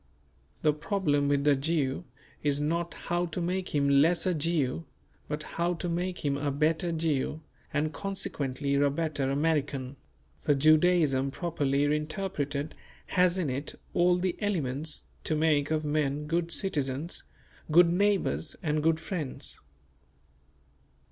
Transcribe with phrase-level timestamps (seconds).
[0.63, 2.05] The problem with the Jew
[2.41, 4.85] is not how to make him less a Jew;
[5.27, 9.97] but how to make him a better Jew, and consequently a better American;
[10.41, 12.73] for Judaism properly interpreted
[13.13, 17.23] has in it all the elements to make of men good citizens,
[17.69, 19.59] good neighbours and good friends.